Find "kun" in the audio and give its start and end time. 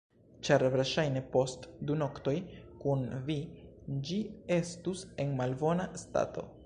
2.85-3.05